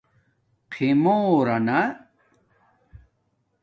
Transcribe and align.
خِمورانا 0.73 1.85